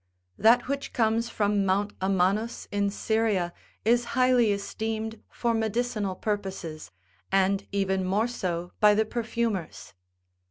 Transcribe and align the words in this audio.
That 0.39 0.67
which 0.67 0.93
comes 0.93 1.29
from 1.29 1.63
Mount 1.63 1.93
Amanus, 2.01 2.67
in 2.71 2.89
Syria, 2.89 3.53
is 3.85 4.03
highly 4.17 4.51
esteemed 4.51 5.21
for 5.29 5.53
medicinal 5.53 6.15
purposes, 6.15 6.89
and 7.31 7.67
even 7.71 8.03
more 8.03 8.27
so 8.27 8.71
by 8.79 8.95
the 8.95 9.05
perfumers. 9.05 9.93